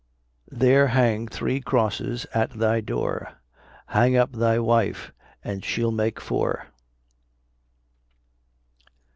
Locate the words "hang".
0.87-1.27, 3.89-4.15